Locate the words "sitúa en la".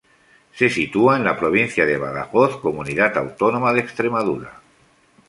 0.71-1.37